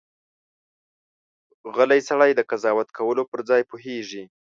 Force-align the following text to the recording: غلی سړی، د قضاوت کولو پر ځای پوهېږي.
غلی 1.75 2.01
سړی، 2.09 2.31
د 2.35 2.41
قضاوت 2.49 2.89
کولو 2.97 3.23
پر 3.31 3.39
ځای 3.49 3.61
پوهېږي. 3.69 4.23